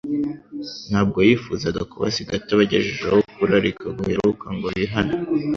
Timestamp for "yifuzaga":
1.27-1.81